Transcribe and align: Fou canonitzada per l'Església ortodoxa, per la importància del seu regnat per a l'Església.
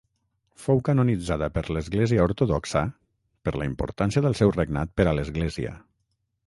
Fou 0.61 0.79
canonitzada 0.87 1.49
per 1.57 1.63
l'Església 1.77 2.25
ortodoxa, 2.31 2.83
per 3.49 3.55
la 3.63 3.69
importància 3.73 4.27
del 4.29 4.39
seu 4.43 4.57
regnat 4.61 4.99
per 5.01 5.11
a 5.13 5.17
l'Església. 5.21 5.79